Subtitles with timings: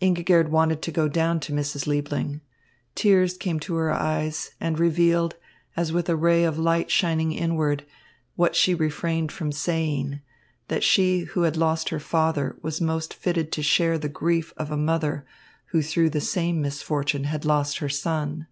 [0.00, 1.86] Ingigerd wanted to go down to Mrs.
[1.86, 2.40] Liebling.
[2.96, 5.36] Tears came to her eyes, and revealed,
[5.76, 7.86] as with a ray of light shining inward,
[8.34, 10.20] what she refrained from saying,
[10.66, 14.72] that she who had lost her father was most fitted to share the grief of
[14.72, 15.24] a mother
[15.66, 18.48] who through the same misfortune had lost her son.